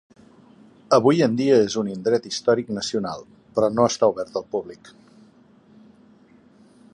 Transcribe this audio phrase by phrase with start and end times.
[0.95, 3.21] Avui dia és un Indret Històric Nacional,
[3.59, 4.91] però no està obert al públic.